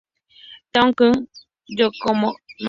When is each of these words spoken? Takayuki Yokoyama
Takayuki 0.73 1.39
Yokoyama 1.79 2.29